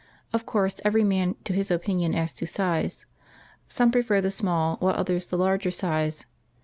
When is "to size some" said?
2.33-3.91